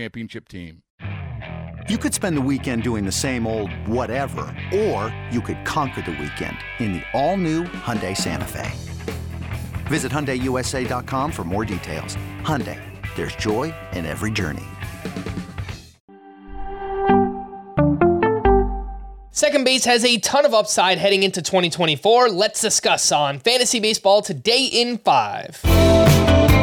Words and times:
championship 0.00 0.48
team. 0.48 0.82
You 1.88 1.98
could 1.98 2.14
spend 2.14 2.36
the 2.36 2.40
weekend 2.40 2.82
doing 2.82 3.04
the 3.04 3.12
same 3.12 3.46
old 3.46 3.70
whatever, 3.86 4.42
or 4.72 5.14
you 5.30 5.40
could 5.42 5.62
conquer 5.66 6.02
the 6.02 6.12
weekend 6.12 6.56
in 6.78 6.92
the 6.94 7.02
all 7.12 7.36
new 7.36 7.64
Hyundai 7.64 8.16
Santa 8.16 8.46
Fe. 8.46 8.70
Visit 9.88 10.10
HyundaiUSA.com 10.12 11.32
for 11.32 11.44
more 11.44 11.64
details. 11.64 12.16
Hyundai, 12.42 12.80
there's 13.16 13.34
joy 13.36 13.74
in 13.92 14.06
every 14.06 14.30
journey. 14.30 14.64
Second 19.32 19.64
base 19.64 19.84
has 19.84 20.04
a 20.04 20.18
ton 20.18 20.44
of 20.44 20.54
upside 20.54 20.98
heading 20.98 21.22
into 21.22 21.42
2024. 21.42 22.28
Let's 22.30 22.60
discuss 22.60 23.10
on 23.10 23.38
Fantasy 23.38 23.80
Baseball 23.80 24.22
Today 24.22 24.64
in 24.66 24.98
5. 24.98 26.09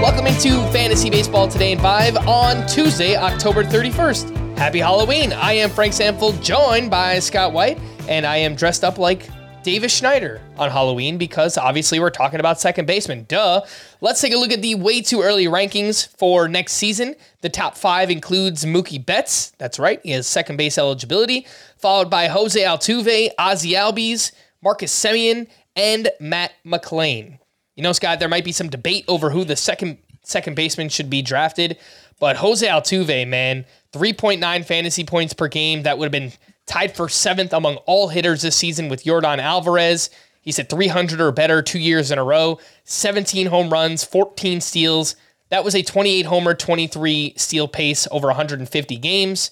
Welcome 0.07 0.27
into 0.27 0.71
Fantasy 0.71 1.09
Baseball 1.09 1.49
Today 1.49 1.73
in 1.73 1.79
5 1.79 2.29
on 2.29 2.65
Tuesday, 2.65 3.17
October 3.17 3.61
31st. 3.61 4.57
Happy 4.57 4.79
Halloween. 4.79 5.33
I 5.33 5.51
am 5.51 5.69
Frank 5.69 5.91
Stampfl, 5.91 6.41
joined 6.41 6.89
by 6.89 7.19
Scott 7.19 7.51
White, 7.51 7.77
and 8.07 8.25
I 8.25 8.37
am 8.37 8.55
dressed 8.55 8.85
up 8.85 8.97
like 8.97 9.29
Davis 9.63 9.93
Schneider 9.93 10.39
on 10.57 10.71
Halloween 10.71 11.17
because 11.17 11.57
obviously 11.57 11.99
we're 11.99 12.09
talking 12.09 12.39
about 12.39 12.57
second 12.57 12.85
baseman. 12.85 13.25
Duh. 13.27 13.65
Let's 13.99 14.21
take 14.21 14.33
a 14.33 14.37
look 14.37 14.53
at 14.53 14.61
the 14.61 14.75
way 14.75 15.01
too 15.01 15.21
early 15.21 15.47
rankings 15.47 16.07
for 16.17 16.47
next 16.47 16.73
season. 16.73 17.13
The 17.41 17.49
top 17.49 17.75
five 17.75 18.09
includes 18.09 18.63
Mookie 18.63 19.05
Betts. 19.05 19.51
That's 19.57 19.77
right, 19.77 19.99
he 20.03 20.11
has 20.11 20.25
second 20.25 20.55
base 20.55 20.77
eligibility, 20.77 21.45
followed 21.75 22.09
by 22.09 22.29
Jose 22.29 22.61
Altuve, 22.61 23.31
Ozzie 23.37 23.73
Albies, 23.73 24.31
Marcus 24.61 24.97
Semien, 24.97 25.47
and 25.75 26.09
Matt 26.21 26.53
McLain. 26.65 27.39
You 27.77 27.83
know, 27.83 27.93
Scott, 27.93 28.19
there 28.19 28.27
might 28.27 28.43
be 28.43 28.51
some 28.51 28.69
debate 28.69 29.05
over 29.07 29.29
who 29.29 29.45
the 29.45 29.55
second 29.55 29.99
second 30.23 30.55
baseman 30.55 30.89
should 30.89 31.09
be 31.09 31.21
drafted, 31.21 31.77
but 32.19 32.35
Jose 32.37 32.67
Altuve, 32.67 33.25
man, 33.27 33.65
3.9 33.93 34.65
fantasy 34.65 35.05
points 35.05 35.33
per 35.33 35.47
game. 35.47 35.83
That 35.83 35.97
would 35.97 36.05
have 36.05 36.11
been 36.11 36.33
tied 36.65 36.95
for 36.95 37.07
seventh 37.07 37.53
among 37.53 37.77
all 37.85 38.09
hitters 38.09 38.41
this 38.41 38.55
season 38.57 38.89
with 38.89 39.05
Yordan 39.05 39.37
Alvarez. 39.37 40.09
He's 40.41 40.57
at 40.59 40.69
300 40.69 41.21
or 41.21 41.31
better 41.31 41.61
two 41.61 41.77
years 41.79 42.09
in 42.09 42.17
a 42.17 42.23
row, 42.23 42.59
17 42.85 43.47
home 43.47 43.69
runs, 43.69 44.03
14 44.03 44.59
steals. 44.59 45.15
That 45.49 45.63
was 45.63 45.75
a 45.75 45.83
28 45.83 46.25
homer, 46.25 46.55
23 46.55 47.35
steal 47.37 47.67
pace 47.67 48.07
over 48.11 48.27
150 48.27 48.97
games. 48.97 49.51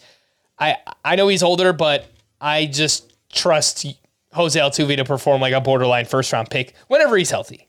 I 0.57 0.77
I 1.05 1.16
know 1.16 1.27
he's 1.27 1.44
older, 1.44 1.73
but 1.73 2.07
I 2.41 2.66
just 2.66 3.13
trust 3.31 3.85
Jose 4.33 4.59
Altuve 4.59 4.97
to 4.97 5.05
perform 5.05 5.41
like 5.41 5.53
a 5.53 5.61
borderline 5.61 6.05
first 6.05 6.33
round 6.33 6.50
pick 6.50 6.73
whenever 6.88 7.16
he's 7.17 7.29
healthy. 7.29 7.67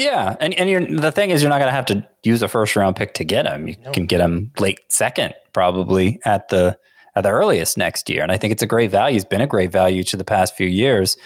Yeah, 0.00 0.34
and 0.40 0.54
and 0.54 0.70
you're, 0.70 0.86
the 0.86 1.12
thing 1.12 1.30
is, 1.30 1.42
you're 1.42 1.50
not 1.50 1.58
going 1.58 1.68
to 1.68 1.72
have 1.72 1.84
to 1.86 2.06
use 2.22 2.42
a 2.42 2.48
first 2.48 2.74
round 2.74 2.96
pick 2.96 3.12
to 3.14 3.24
get 3.24 3.46
him. 3.46 3.68
You 3.68 3.76
no. 3.84 3.92
can 3.92 4.06
get 4.06 4.20
him 4.20 4.50
late 4.58 4.80
second, 4.88 5.34
probably 5.52 6.18
at 6.24 6.48
the 6.48 6.78
at 7.16 7.22
the 7.22 7.30
earliest 7.30 7.76
next 7.76 8.08
year. 8.08 8.22
And 8.22 8.32
I 8.32 8.38
think 8.38 8.52
it's 8.52 8.62
a 8.62 8.66
great 8.66 8.90
value. 8.90 9.14
He's 9.14 9.24
been 9.26 9.42
a 9.42 9.46
great 9.46 9.70
value 9.70 10.02
to 10.04 10.16
the 10.16 10.24
past 10.24 10.56
few 10.56 10.66
years. 10.66 11.18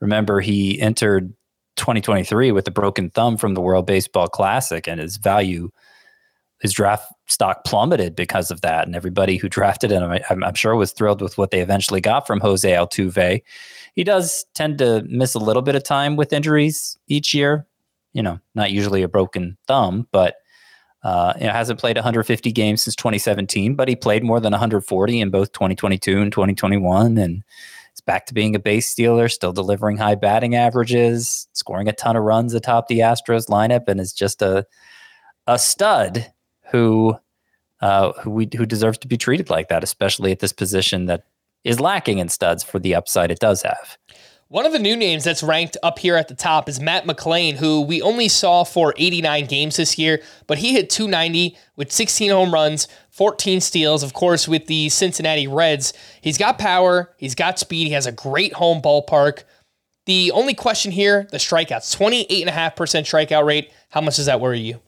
Remember, 0.00 0.40
he 0.40 0.78
entered 0.80 1.32
2023 1.76 2.52
with 2.52 2.68
a 2.68 2.70
broken 2.70 3.08
thumb 3.08 3.38
from 3.38 3.54
the 3.54 3.60
World 3.62 3.86
Baseball 3.86 4.26
Classic, 4.26 4.86
and 4.86 5.00
his 5.00 5.16
value, 5.16 5.70
his 6.60 6.74
draft 6.74 7.10
stock 7.28 7.64
plummeted 7.64 8.14
because 8.14 8.50
of 8.50 8.60
that. 8.60 8.86
And 8.86 8.94
everybody 8.94 9.38
who 9.38 9.48
drafted 9.48 9.90
him, 9.90 10.02
I'm, 10.28 10.44
I'm 10.44 10.54
sure, 10.54 10.76
was 10.76 10.92
thrilled 10.92 11.22
with 11.22 11.38
what 11.38 11.50
they 11.50 11.60
eventually 11.60 12.02
got 12.02 12.26
from 12.26 12.40
Jose 12.40 12.70
Altuve. 12.70 13.42
He 13.94 14.04
does 14.04 14.44
tend 14.54 14.78
to 14.78 15.02
miss 15.08 15.34
a 15.34 15.38
little 15.38 15.62
bit 15.62 15.76
of 15.76 15.82
time 15.82 16.16
with 16.16 16.32
injuries 16.32 16.98
each 17.08 17.32
year. 17.32 17.66
You 18.12 18.22
know, 18.22 18.40
not 18.54 18.70
usually 18.70 19.02
a 19.02 19.08
broken 19.08 19.56
thumb, 19.66 20.08
but 20.12 20.36
uh, 21.02 21.32
you 21.38 21.46
know, 21.46 21.52
hasn't 21.52 21.78
played 21.78 21.96
150 21.96 22.50
games 22.52 22.82
since 22.82 22.96
2017, 22.96 23.74
but 23.76 23.88
he 23.88 23.94
played 23.94 24.24
more 24.24 24.40
than 24.40 24.52
140 24.52 25.20
in 25.20 25.30
both 25.30 25.52
2022 25.52 26.20
and 26.20 26.32
2021, 26.32 27.18
and 27.18 27.44
it's 27.92 28.00
back 28.00 28.26
to 28.26 28.34
being 28.34 28.56
a 28.56 28.58
base 28.58 28.88
stealer, 28.88 29.28
still 29.28 29.52
delivering 29.52 29.96
high 29.96 30.16
batting 30.16 30.56
averages, 30.56 31.48
scoring 31.52 31.88
a 31.88 31.92
ton 31.92 32.16
of 32.16 32.24
runs 32.24 32.54
atop 32.54 32.88
the 32.88 33.00
Astros 33.00 33.48
lineup, 33.48 33.86
and 33.86 34.00
is 34.00 34.12
just 34.12 34.42
a 34.42 34.66
a 35.46 35.58
stud 35.58 36.30
who 36.70 37.16
uh, 37.80 38.12
who 38.20 38.30
we 38.30 38.48
who 38.56 38.66
deserves 38.66 38.98
to 38.98 39.08
be 39.08 39.16
treated 39.16 39.50
like 39.50 39.68
that, 39.68 39.84
especially 39.84 40.32
at 40.32 40.40
this 40.40 40.52
position 40.52 41.06
that 41.06 41.24
is 41.64 41.80
lacking 41.80 42.18
in 42.18 42.28
studs 42.28 42.62
for 42.62 42.78
the 42.78 42.94
upside 42.94 43.30
it 43.30 43.38
does 43.38 43.62
have. 43.62 43.96
One 44.50 44.64
of 44.64 44.72
the 44.72 44.78
new 44.78 44.96
names 44.96 45.24
that's 45.24 45.42
ranked 45.42 45.76
up 45.82 45.98
here 45.98 46.16
at 46.16 46.28
the 46.28 46.34
top 46.34 46.70
is 46.70 46.80
Matt 46.80 47.04
McLain, 47.04 47.56
who 47.56 47.82
we 47.82 48.00
only 48.00 48.28
saw 48.28 48.64
for 48.64 48.94
89 48.96 49.44
games 49.44 49.76
this 49.76 49.98
year, 49.98 50.22
but 50.46 50.56
he 50.56 50.72
hit 50.72 50.88
290 50.88 51.54
with 51.76 51.92
16 51.92 52.30
home 52.30 52.54
runs, 52.54 52.88
14 53.10 53.60
steals. 53.60 54.02
Of 54.02 54.14
course, 54.14 54.48
with 54.48 54.66
the 54.66 54.88
Cincinnati 54.88 55.46
Reds, 55.46 55.92
he's 56.22 56.38
got 56.38 56.58
power, 56.58 57.14
he's 57.18 57.34
got 57.34 57.58
speed, 57.58 57.88
he 57.88 57.92
has 57.92 58.06
a 58.06 58.12
great 58.12 58.54
home 58.54 58.80
ballpark. 58.80 59.42
The 60.06 60.32
only 60.32 60.54
question 60.54 60.92
here 60.92 61.28
the 61.30 61.36
strikeouts 61.36 61.94
28.5% 61.94 62.46
strikeout 62.48 63.44
rate. 63.44 63.70
How 63.90 64.00
much 64.00 64.16
does 64.16 64.26
that 64.26 64.40
worry 64.40 64.60
you? 64.60 64.80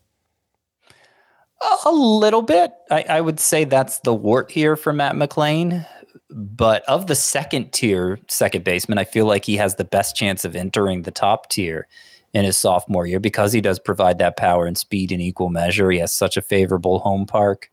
A 1.84 1.90
little 1.90 2.40
bit. 2.40 2.72
I, 2.90 3.04
I 3.06 3.20
would 3.20 3.38
say 3.38 3.64
that's 3.64 3.98
the 3.98 4.14
wart 4.14 4.50
here 4.50 4.74
for 4.74 4.94
Matt 4.94 5.16
McLain. 5.16 5.86
But 6.32 6.84
of 6.84 7.06
the 7.06 7.14
second 7.14 7.72
tier 7.72 8.18
second 8.28 8.64
baseman, 8.64 8.98
I 8.98 9.04
feel 9.04 9.26
like 9.26 9.44
he 9.44 9.56
has 9.56 9.74
the 9.74 9.84
best 9.84 10.14
chance 10.14 10.44
of 10.44 10.54
entering 10.54 11.02
the 11.02 11.10
top 11.10 11.48
tier 11.48 11.88
in 12.32 12.44
his 12.44 12.56
sophomore 12.56 13.06
year 13.06 13.18
because 13.18 13.52
he 13.52 13.60
does 13.60 13.78
provide 13.80 14.18
that 14.18 14.36
power 14.36 14.66
and 14.66 14.78
speed 14.78 15.10
in 15.10 15.20
equal 15.20 15.48
measure. 15.48 15.90
He 15.90 15.98
has 15.98 16.12
such 16.12 16.36
a 16.36 16.42
favorable 16.42 17.00
home 17.00 17.26
park, 17.26 17.70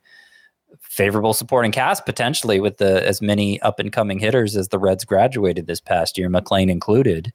favorable 0.81 1.33
supporting 1.33 1.71
cast 1.71 2.05
potentially 2.05 2.59
with 2.59 2.77
the 2.77 3.05
as 3.05 3.21
many 3.21 3.61
up 3.61 3.79
and 3.79 3.91
coming 3.91 4.17
hitters 4.17 4.55
as 4.55 4.69
the 4.69 4.79
Reds 4.79 5.05
graduated 5.05 5.67
this 5.67 5.79
past 5.79 6.17
year, 6.17 6.29
McLain 6.29 6.71
included. 6.71 7.31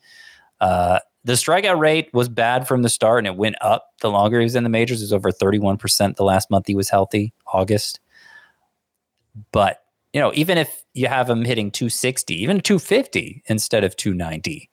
Uh, 0.60 0.98
the 1.24 1.34
strikeout 1.34 1.78
rate 1.78 2.10
was 2.12 2.28
bad 2.28 2.66
from 2.66 2.82
the 2.82 2.88
start 2.88 3.18
and 3.18 3.28
it 3.28 3.36
went 3.36 3.56
up 3.60 3.90
the 4.00 4.10
longer 4.10 4.40
he 4.40 4.44
was 4.44 4.56
in 4.56 4.64
the 4.64 4.68
majors. 4.68 5.00
It 5.00 5.04
was 5.04 5.12
over 5.12 5.30
31% 5.30 6.16
the 6.16 6.24
last 6.24 6.50
month 6.50 6.66
he 6.66 6.74
was 6.74 6.88
healthy, 6.88 7.32
August. 7.52 8.00
But 9.52 9.81
you 10.12 10.20
know, 10.20 10.32
even 10.34 10.58
if 10.58 10.84
you 10.94 11.06
have 11.08 11.28
him 11.28 11.44
hitting 11.44 11.70
260, 11.70 12.34
even 12.42 12.60
250 12.60 13.42
instead 13.46 13.84
of 13.84 13.96
290, 13.96 14.68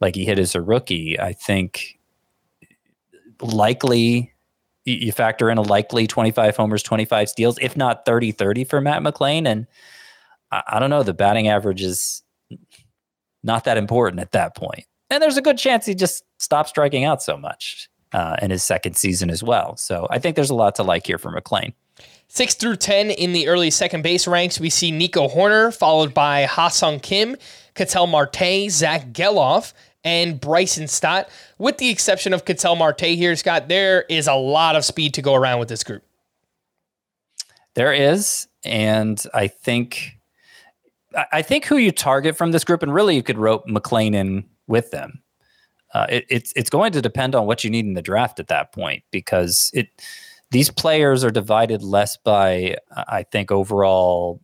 like 0.00 0.14
he 0.14 0.24
hit 0.24 0.38
as 0.38 0.54
a 0.54 0.62
rookie, 0.62 1.18
I 1.18 1.32
think 1.32 1.98
likely 3.40 4.32
you 4.84 5.12
factor 5.12 5.50
in 5.50 5.58
a 5.58 5.62
likely 5.62 6.06
25 6.06 6.56
homers, 6.56 6.82
25 6.82 7.28
steals, 7.28 7.58
if 7.60 7.76
not 7.76 8.04
30 8.04 8.32
30 8.32 8.64
for 8.64 8.80
Matt 8.80 9.02
McLain. 9.02 9.46
And 9.46 9.66
I, 10.50 10.62
I 10.68 10.78
don't 10.78 10.90
know, 10.90 11.02
the 11.02 11.14
batting 11.14 11.48
average 11.48 11.82
is 11.82 12.22
not 13.42 13.64
that 13.64 13.76
important 13.76 14.20
at 14.20 14.32
that 14.32 14.56
point. 14.56 14.84
And 15.10 15.22
there's 15.22 15.36
a 15.36 15.42
good 15.42 15.58
chance 15.58 15.86
he 15.86 15.94
just 15.94 16.24
stops 16.38 16.70
striking 16.70 17.04
out 17.04 17.22
so 17.22 17.36
much 17.36 17.88
uh, 18.12 18.36
in 18.40 18.50
his 18.50 18.62
second 18.62 18.96
season 18.96 19.30
as 19.30 19.42
well. 19.42 19.76
So 19.76 20.06
I 20.10 20.18
think 20.18 20.36
there's 20.36 20.50
a 20.50 20.54
lot 20.54 20.76
to 20.76 20.82
like 20.82 21.06
here 21.06 21.18
for 21.18 21.30
McLain. 21.32 21.74
Six 22.28 22.54
through 22.54 22.76
10 22.76 23.10
in 23.10 23.32
the 23.32 23.48
early 23.48 23.70
second 23.70 24.02
base 24.02 24.28
ranks, 24.28 24.60
we 24.60 24.70
see 24.70 24.90
Nico 24.90 25.28
Hoerner, 25.28 25.76
followed 25.76 26.14
by 26.14 26.44
Ha-Seong 26.44 27.02
Kim, 27.02 27.36
Ketel 27.74 28.06
Marte, 28.06 28.70
Zach 28.70 29.08
Gelof, 29.12 29.72
and 30.04 30.40
Bryson 30.40 30.86
Stott. 30.86 31.28
With 31.58 31.78
the 31.78 31.90
exception 31.90 32.32
of 32.32 32.44
Ketel 32.44 32.76
Marte 32.76 33.00
here, 33.00 33.34
Scott, 33.36 33.68
there 33.68 34.02
is 34.08 34.28
a 34.28 34.34
lot 34.34 34.76
of 34.76 34.84
speed 34.84 35.14
to 35.14 35.22
go 35.22 35.34
around 35.34 35.58
with 35.58 35.68
this 35.68 35.82
group. 35.82 36.02
There 37.74 37.92
is, 37.92 38.48
and 38.64 39.22
I 39.34 39.48
think 39.48 40.16
I 41.32 41.42
think 41.42 41.66
who 41.66 41.76
you 41.76 41.90
target 41.90 42.36
from 42.36 42.52
this 42.52 42.64
group, 42.64 42.82
and 42.82 42.94
really 42.94 43.16
you 43.16 43.22
could 43.22 43.38
rope 43.38 43.66
McLain 43.66 44.14
in 44.14 44.44
with 44.66 44.90
them. 44.90 45.22
Uh, 45.92 46.06
it, 46.08 46.24
it's 46.28 46.52
it's 46.54 46.70
going 46.70 46.92
to 46.92 47.02
depend 47.02 47.34
on 47.34 47.46
what 47.46 47.64
you 47.64 47.70
need 47.70 47.84
in 47.84 47.94
the 47.94 48.02
draft 48.02 48.38
at 48.38 48.48
that 48.48 48.72
point 48.72 49.02
because 49.10 49.70
it 49.74 49.88
these 50.50 50.70
players 50.70 51.24
are 51.24 51.30
divided 51.30 51.82
less 51.82 52.16
by 52.16 52.76
I 52.94 53.24
think 53.24 53.50
overall 53.50 54.40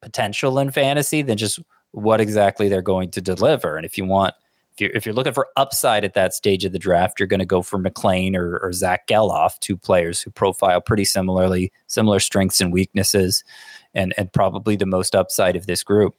potential 0.00 0.58
in 0.58 0.70
fantasy 0.70 1.22
than 1.22 1.36
just 1.36 1.58
what 1.92 2.20
exactly 2.20 2.68
they're 2.68 2.82
going 2.82 3.10
to 3.10 3.20
deliver. 3.20 3.76
And 3.76 3.86
if 3.86 3.96
you 3.98 4.04
want 4.04 4.34
if 4.76 4.80
you're, 4.82 4.90
if 4.90 5.06
you're 5.06 5.14
looking 5.14 5.32
for 5.32 5.48
upside 5.56 6.04
at 6.04 6.12
that 6.14 6.34
stage 6.34 6.64
of 6.66 6.72
the 6.72 6.78
draft, 6.78 7.18
you're 7.18 7.26
going 7.26 7.40
to 7.40 7.46
go 7.46 7.62
for 7.62 7.78
McLain 7.78 8.36
or, 8.36 8.58
or 8.58 8.72
Zach 8.74 9.06
Gelof, 9.06 9.58
two 9.60 9.76
players 9.76 10.20
who 10.20 10.30
profile 10.30 10.82
pretty 10.82 11.06
similarly, 11.06 11.72
similar 11.86 12.20
strengths 12.20 12.60
and 12.60 12.70
weaknesses, 12.70 13.42
and, 13.94 14.12
and 14.18 14.30
probably 14.34 14.76
the 14.76 14.84
most 14.84 15.14
upside 15.14 15.56
of 15.56 15.66
this 15.66 15.82
group. 15.82 16.18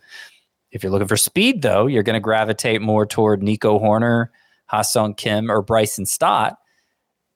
If 0.71 0.81
you're 0.81 0.91
looking 0.91 1.07
for 1.07 1.17
speed, 1.17 1.61
though, 1.61 1.85
you're 1.85 2.01
going 2.01 2.15
to 2.15 2.19
gravitate 2.19 2.81
more 2.81 3.05
toward 3.05 3.43
Nico 3.43 3.79
Hoerner, 3.79 4.29
Ha-Seong 4.65 5.17
Kim, 5.17 5.51
or 5.51 5.61
Bryson 5.61 6.07
Stott, 6.07 6.57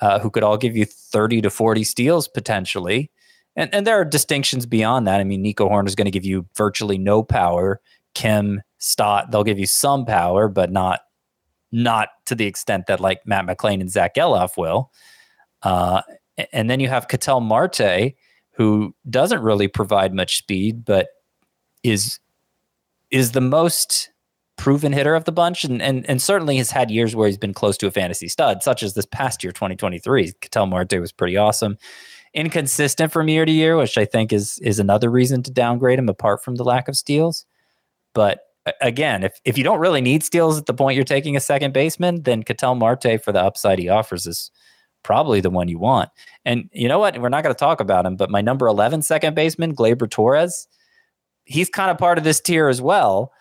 uh, 0.01 0.19
who 0.19 0.29
could 0.29 0.43
all 0.43 0.57
give 0.57 0.75
you 0.75 0.85
30 0.85 1.41
to 1.41 1.49
40 1.49 1.83
steals 1.83 2.27
potentially. 2.27 3.11
And, 3.55 3.73
and 3.73 3.85
there 3.85 3.99
are 3.99 4.05
distinctions 4.05 4.65
beyond 4.65 5.07
that. 5.07 5.19
I 5.19 5.23
mean, 5.23 5.41
Nico 5.41 5.67
Horn 5.67 5.87
is 5.87 5.95
going 5.95 6.05
to 6.05 6.11
give 6.11 6.25
you 6.25 6.45
virtually 6.55 6.97
no 6.97 7.21
power. 7.23 7.79
Kim, 8.13 8.61
Stott, 8.79 9.31
they'll 9.31 9.43
give 9.43 9.59
you 9.59 9.67
some 9.67 10.05
power, 10.05 10.47
but 10.47 10.71
not 10.71 11.01
not 11.73 12.09
to 12.25 12.35
the 12.35 12.45
extent 12.45 12.87
that 12.87 12.99
like 12.99 13.25
Matt 13.25 13.45
McLain 13.45 13.79
and 13.79 13.89
Zach 13.89 14.15
Gelof 14.15 14.57
will. 14.57 14.91
Uh, 15.63 16.01
and 16.51 16.69
then 16.69 16.81
you 16.81 16.89
have 16.89 17.07
Ketel 17.07 17.39
Marte, 17.39 18.13
who 18.51 18.93
doesn't 19.09 19.41
really 19.41 19.69
provide 19.69 20.13
much 20.13 20.37
speed, 20.37 20.83
but 20.83 21.07
is 21.83 22.19
is 23.09 23.31
the 23.31 23.41
most 23.41 24.10
proven 24.61 24.93
hitter 24.93 25.15
of 25.15 25.25
the 25.25 25.31
bunch, 25.31 25.63
and 25.63 25.81
and 25.81 26.07
and 26.07 26.21
certainly 26.21 26.55
has 26.57 26.69
had 26.69 26.91
years 26.91 27.15
where 27.15 27.27
he's 27.27 27.37
been 27.37 27.53
close 27.53 27.77
to 27.77 27.87
a 27.87 27.91
fantasy 27.91 28.27
stud, 28.27 28.61
such 28.61 28.83
as 28.83 28.93
this 28.93 29.07
past 29.07 29.43
year, 29.43 29.51
2023. 29.51 30.33
Ketel 30.39 30.67
Marte 30.67 30.99
was 30.99 31.11
pretty 31.11 31.35
awesome. 31.35 31.79
Inconsistent 32.35 33.11
from 33.11 33.27
year 33.27 33.43
to 33.43 33.51
year, 33.51 33.75
which 33.75 33.97
I 33.97 34.05
think 34.05 34.31
is 34.31 34.59
is 34.59 34.77
another 34.77 35.09
reason 35.09 35.41
to 35.43 35.51
downgrade 35.51 35.97
him, 35.97 36.07
apart 36.07 36.43
from 36.43 36.55
the 36.55 36.63
lack 36.63 36.87
of 36.87 36.95
steals. 36.95 37.47
But 38.13 38.41
again, 38.81 39.23
if 39.23 39.41
if 39.45 39.57
you 39.57 39.63
don't 39.63 39.79
really 39.79 39.99
need 39.99 40.23
steals 40.23 40.59
at 40.59 40.67
the 40.67 40.75
point 40.75 40.95
you're 40.95 41.05
taking 41.05 41.35
a 41.35 41.41
second 41.41 41.73
baseman, 41.73 42.21
then 42.21 42.43
Ketel 42.43 42.75
Marte 42.75 43.19
for 43.23 43.31
the 43.31 43.41
upside 43.41 43.79
he 43.79 43.89
offers 43.89 44.27
is 44.27 44.51
probably 45.03 45.41
the 45.41 45.49
one 45.49 45.69
you 45.69 45.79
want. 45.79 46.09
And 46.45 46.69
you 46.71 46.87
know 46.87 46.99
what? 46.99 47.19
We're 47.19 47.29
not 47.29 47.43
going 47.43 47.55
to 47.55 47.59
talk 47.59 47.79
about 47.81 48.05
him, 48.05 48.15
but 48.15 48.29
my 48.29 48.41
number 48.41 48.67
11 48.67 49.01
second 49.01 49.33
baseman, 49.33 49.75
Gleyber 49.75 50.07
Torres, 50.07 50.67
he's 51.45 51.67
kind 51.67 51.89
of 51.89 51.97
part 51.97 52.19
of 52.19 52.23
this 52.23 52.39
tier 52.39 52.69
as 52.69 52.79
well, 52.79 53.31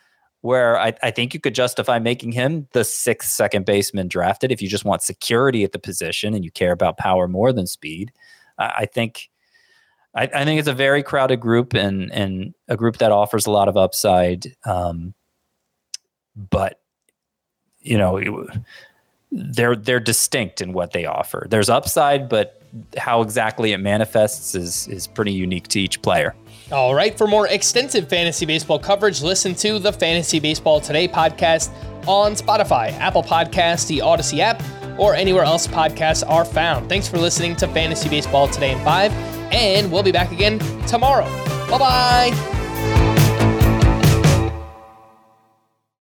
where 0.42 0.78
I, 0.78 0.94
I 1.02 1.10
think 1.10 1.34
you 1.34 1.40
could 1.40 1.54
justify 1.54 1.98
making 1.98 2.32
him 2.32 2.66
the 2.72 2.84
sixth 2.84 3.30
second 3.30 3.66
baseman 3.66 4.08
drafted 4.08 4.50
if 4.50 4.62
you 4.62 4.68
just 4.68 4.84
want 4.84 5.02
security 5.02 5.64
at 5.64 5.72
the 5.72 5.78
position 5.78 6.34
and 6.34 6.44
you 6.44 6.50
care 6.50 6.72
about 6.72 6.96
power 6.96 7.28
more 7.28 7.52
than 7.52 7.66
speed. 7.66 8.12
I, 8.58 8.72
I 8.78 8.86
think 8.86 9.28
I, 10.14 10.24
I, 10.24 10.44
think 10.44 10.58
it's 10.58 10.68
a 10.68 10.74
very 10.74 11.02
crowded 11.02 11.40
group 11.40 11.74
and 11.74 12.12
and 12.12 12.54
a 12.68 12.76
group 12.76 12.98
that 12.98 13.12
offers 13.12 13.46
a 13.46 13.50
lot 13.50 13.68
of 13.68 13.76
upside. 13.76 14.56
Um, 14.64 15.14
but 16.34 16.80
you 17.80 17.98
know, 17.98 18.46
they're 19.30 19.76
they're 19.76 20.00
distinct 20.00 20.60
in 20.60 20.72
what 20.72 20.92
they 20.92 21.04
offer. 21.04 21.46
There's 21.48 21.68
upside, 21.68 22.28
but 22.28 22.59
how 22.96 23.22
exactly 23.22 23.72
it 23.72 23.78
manifests 23.78 24.54
is 24.54 24.88
is 24.88 25.06
pretty 25.06 25.32
unique 25.32 25.68
to 25.68 25.80
each 25.80 26.00
player. 26.02 26.34
All 26.72 26.94
right, 26.94 27.16
for 27.16 27.26
more 27.26 27.48
extensive 27.48 28.08
fantasy 28.08 28.46
baseball 28.46 28.78
coverage, 28.78 29.22
listen 29.22 29.54
to 29.56 29.78
the 29.78 29.92
Fantasy 29.92 30.38
Baseball 30.38 30.80
Today 30.80 31.08
podcast 31.08 31.70
on 32.06 32.34
Spotify, 32.34 32.92
Apple 32.92 33.24
Podcasts, 33.24 33.88
the 33.88 33.98
Audacy 33.98 34.38
app, 34.38 34.62
or 34.98 35.14
anywhere 35.14 35.42
else 35.42 35.66
podcasts 35.66 36.22
are 36.28 36.44
found. 36.44 36.88
Thanks 36.88 37.08
for 37.08 37.18
listening 37.18 37.56
to 37.56 37.66
Fantasy 37.68 38.08
Baseball 38.08 38.46
Today 38.46 38.72
in 38.72 38.84
5 38.84 39.12
and 39.52 39.90
we'll 39.90 40.02
be 40.02 40.12
back 40.12 40.32
again 40.32 40.58
tomorrow. 40.86 41.26
Bye 41.68 41.78
bye. 41.78 42.56